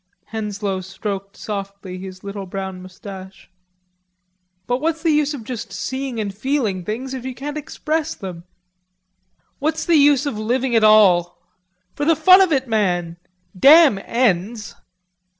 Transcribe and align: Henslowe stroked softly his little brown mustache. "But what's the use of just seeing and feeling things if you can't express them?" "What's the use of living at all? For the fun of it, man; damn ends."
Henslowe 0.29 0.81
stroked 0.81 1.37
softly 1.37 1.99
his 1.99 2.23
little 2.23 2.47
brown 2.47 2.81
mustache. 2.81 3.51
"But 4.65 4.81
what's 4.81 5.03
the 5.03 5.11
use 5.11 5.35
of 5.35 5.43
just 5.43 5.71
seeing 5.71 6.19
and 6.19 6.33
feeling 6.33 6.83
things 6.83 7.13
if 7.13 7.23
you 7.23 7.35
can't 7.35 7.55
express 7.55 8.15
them?" 8.15 8.45
"What's 9.59 9.85
the 9.85 9.97
use 9.97 10.25
of 10.25 10.39
living 10.39 10.75
at 10.75 10.83
all? 10.83 11.37
For 11.93 12.03
the 12.03 12.15
fun 12.15 12.41
of 12.41 12.51
it, 12.51 12.67
man; 12.67 13.17
damn 13.55 13.99
ends." 14.03 14.73